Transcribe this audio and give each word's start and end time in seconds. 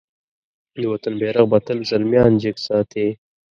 د 0.75 0.77
وطن 0.91 1.13
بېرغ 1.21 1.45
به 1.51 1.59
تل 1.65 1.79
زلميان 1.89 2.31
جګ 2.43 2.55
ساتی. 2.67 3.07